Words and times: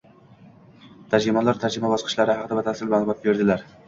Tarjimonlar 1.11 1.59
tarjima 1.63 1.91
bosqichlari 1.91 2.35
haqida 2.37 2.57
batafsil 2.61 2.89
ma’lumot 2.95 3.23
berdilar 3.27 3.63